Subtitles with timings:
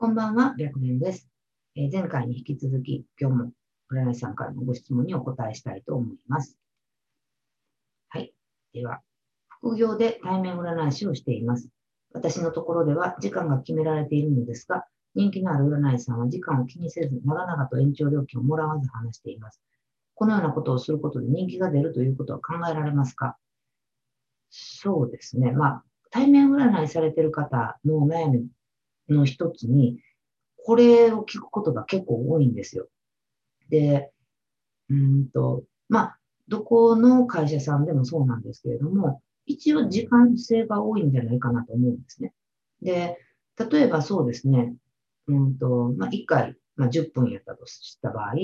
[0.00, 1.28] こんばんは、白年です。
[1.74, 3.50] えー前回に引き続き、今日も
[3.90, 6.56] 占い師さんからのご質問にお答えしたいと思います。
[8.08, 8.32] はい。
[8.72, 9.00] では、
[9.48, 11.68] 副業で対面占い師をしています。
[12.12, 14.84] 私のところでは時間が決められているのですが、
[15.16, 19.60] 人気のある占い師さんは時間を気にせず、長々と延長料金をもらわず話しています。
[20.14, 23.36] このようなことをすることで人気が出るということは考えられますか？
[24.48, 25.50] そうですね。
[25.50, 28.46] まあ、対面占いされている方の悩み
[29.08, 30.00] の一つに、
[30.64, 32.88] これを聞くことが結構多いんですよ。
[33.70, 34.10] で、
[34.90, 42.32] うんと、まあ、どこの会社さんでもそうなんですけれども、一応時間制が多いんじゃないかなと思うんですね。
[42.82, 43.18] で、
[43.70, 44.74] 例えばそうですね、
[45.26, 48.34] うんと、まあ、1回、まあ、10分やったとした場合、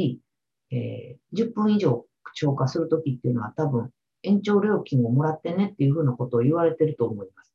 [0.70, 3.90] えー10分以上超過するときっていうのは多分
[4.22, 7.54] 延長料金をもらってねっていうふうなことを言われてると思います。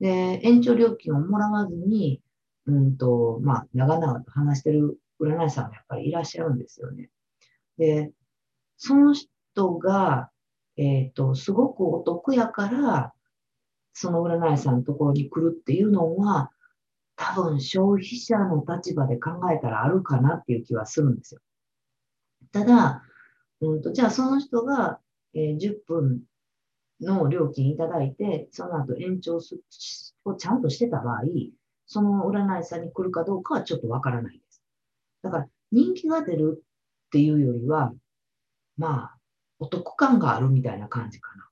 [0.00, 2.20] で、延長料金をもらわずに、
[2.66, 7.10] うんと、まあ、長々と話してる占い師さんがやっぱりいらっしゃるんですよね。
[7.78, 8.12] で、
[8.76, 10.30] その人が、
[10.76, 13.14] えっ、と、すごくお得やから、
[13.92, 16.50] その占い師さんのところに来るっていうのは、
[17.16, 21.40] 多分消費者の立場で考えたらあるかなっていう気はするんですよ。
[22.50, 23.04] ただ、
[23.60, 24.98] うんと、じゃあその人が、
[25.34, 26.22] えー10分
[27.00, 29.56] の料金いただいて、その後延長す
[30.24, 31.22] をちゃんとしてた場合、
[31.86, 34.62] その占い師さんに来るかどうかはちょっとわからないです。
[35.22, 36.62] だから人気が出る
[37.06, 37.92] っていうよりは、
[38.76, 39.18] まあ、
[39.58, 41.48] お得感があるみたいな感じかな。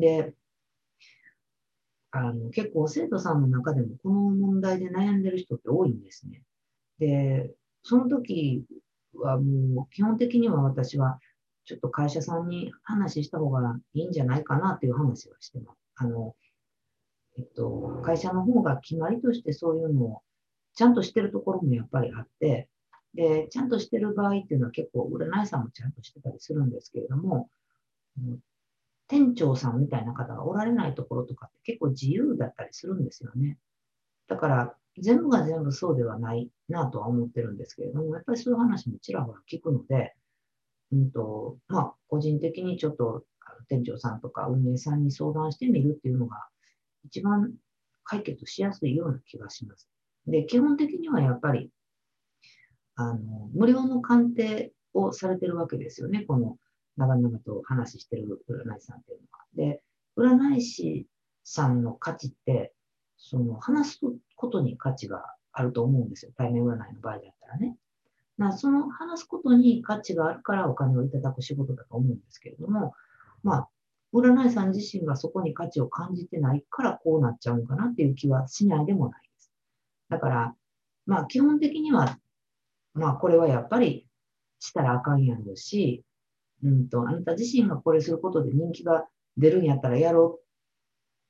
[0.00, 0.34] で、
[2.10, 6.42] あの結構生徒さんの中でもこの問題で悩んでる人って多いんですね。
[6.98, 7.50] で、
[7.82, 8.64] その時
[9.14, 11.18] はもう基本的には私は
[11.64, 15.78] ちょっと会社さんに話した方がいいんじゃないかなっていう話はしてます。
[15.96, 16.34] あの、
[17.38, 20.22] えっと、会社の方が決まりとしてそういうのを
[20.74, 22.68] ちゃんとしてるところもやっぱりあって、
[23.14, 27.48] で、ちゃんとしてる場合っていうのは結構占い師さんもちゃんとしてたりするんですけれども、
[29.08, 33.58] 店長さんみたいな方がおられないところとかって結構自由だったりするんですよね。
[34.28, 40.14] だから、全部が全部そうではないなとは思ってるんですけれども、やっぱりそういう話もちらほら聞くので、
[40.92, 43.24] うんと、まあ、個人的にちょっと
[43.68, 46.46] 店長さんとか運営さんに相談してみるっていうのが
[47.06, 47.52] 一番
[48.04, 49.88] 解決しやすいような気がします。
[50.26, 51.70] で、基本的にはやっぱり、
[52.96, 56.22] あの、無料の鑑定をされてるわけですよね。
[56.22, 56.56] この
[56.96, 59.44] 長々と話してる占い師さんっていうのは。
[59.54, 59.82] で、
[60.16, 61.06] 占い師
[61.44, 62.72] さんの価値って、
[63.18, 64.00] その話す
[64.34, 66.32] ことに価値があると思うんですよ。
[66.36, 67.76] 対面占いの場合だったらね。
[68.38, 72.92] なその話すことに価値があるからお金をいただく仕事だと思うんですけれども、
[73.42, 73.68] まあ、
[74.20, 79.52] 占い師さん自身がそこに価値を感じてないからこうなっちゃうのかなっていう気はしないでもないです。
[80.08, 80.54] だから、
[81.06, 82.18] まあ基本的には、
[82.94, 84.06] まあこれはやっぱり
[84.58, 86.04] したらあかんやろうし、
[86.62, 89.06] うんと、あなた自身がこれすることで人気が
[89.36, 90.40] 出るんやったらやろ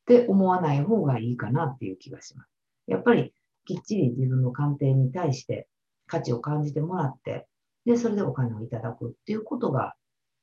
[0.09, 2.51] うって思わない方がいいかなっていう気がします。
[2.87, 3.33] やっぱり
[3.65, 5.67] きっちり自分の鑑定に対して
[6.07, 7.47] 価値を感じてもらって、
[7.85, 9.95] で、それでお金をいただくっていうことが、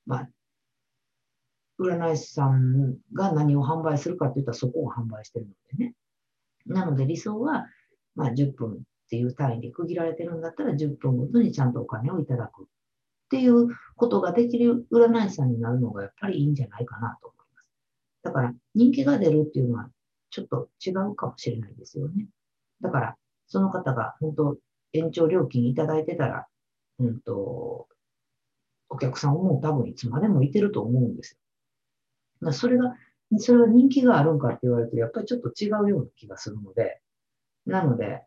[0.05, 0.29] まあ、
[1.79, 5.95] 占い師さんが何を販売するかって言ったらそこを販売してるのでね。
[6.66, 7.66] なので理想は、
[8.16, 8.75] まあ、10分っ
[9.09, 12.66] ていう単位で区切られてるんだったら10分ごとにちゃんとお金をいただくっ
[13.29, 17.69] ていうことができる占い師さんになるのがやっぱりいいんじゃないかなと思います。
[18.23, 19.90] だから人気が出るっていうのは
[20.29, 22.28] ちょっと違うかもしれないですよね。
[22.81, 23.17] だから
[23.47, 24.57] その方が本当
[24.94, 26.47] 延長料金いただいてたら、
[27.00, 27.88] うんと、
[28.90, 31.38] お客さんも多分いつまでもいてると思うんですよ。
[32.43, 32.93] だからそれが、
[33.37, 37.01] それは人気があるんかって言われると、やっぱりちょっと違うような気がするので、
[37.65, 38.23] なので、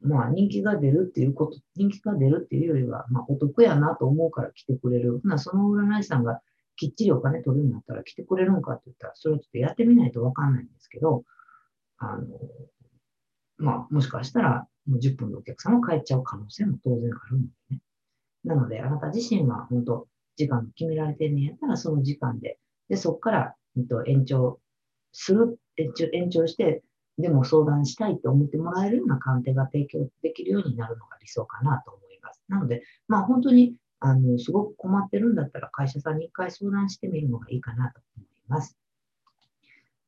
[0.00, 5.20] まあ人気が出るっていうこと、人気が出るっていうよりは、まあお得やなと思うから来てくれる。
[5.20, 6.40] ほな、その占い師さんが
[6.76, 11.24] きっちりお金取るようになったら来てくれるのかって言ったら、それをちょっとやってみないとわかんないんですけど、
[11.98, 12.26] あの、
[13.56, 17.80] まあもしかしたらもう10分でお客様帰っちゃう可能性も当然あるのでね。
[18.44, 20.06] なので、あなた自身は本当、
[20.36, 22.58] 時間決められてるんやったらその時間で、
[22.88, 24.60] で、そこから、うんと、延長
[25.12, 26.82] する、延長延長して、
[27.18, 32.42] でも相談したいと思ってもらえるような鑑定が提供できるようになるのが理想かなと思います。
[32.48, 38.76] なので、まあ本当に、あの、すごく困ってるんだったら会社さんに一回相談してみるのがいいかなと思います。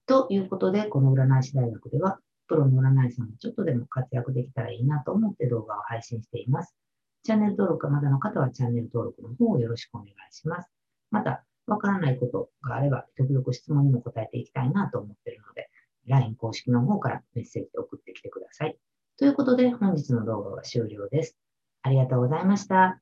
[0.07, 6.77] ということで、この占い師大学では、プロの占い師さんがちょっとでも活躍できたらいいなと思って動画を配信しています。
[7.23, 10.71] チャンネル登録がまだの方はチャンネル登録の方をよろしくお願いします。
[11.11, 15.71] また、わからないことがあれば、時々質問にも答えていきたいなと思っているので、
[16.07, 18.77] LINE 公式の方からメッセージで送ってきてください。
[19.17, 21.39] ということで、本日の動画は終了です。
[21.83, 23.01] ありがとうございました。